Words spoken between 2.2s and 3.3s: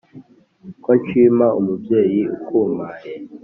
ukumpaye